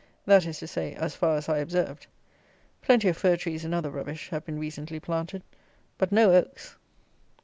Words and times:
That 0.25 0.47
is 0.47 0.57
to 0.57 0.67
say, 0.67 0.95
as 0.95 1.13
far 1.15 1.35
as 1.37 1.47
I 1.47 1.59
observed. 1.59 2.07
Plenty 2.81 3.09
of 3.09 3.17
fir 3.17 3.37
trees 3.37 3.63
and 3.63 3.71
other 3.71 3.91
rubbish 3.91 4.29
have 4.29 4.43
been 4.43 4.57
recently 4.57 4.99
planted; 4.99 5.43
but 5.99 6.11
no 6.11 6.33
oaks. 6.33 6.75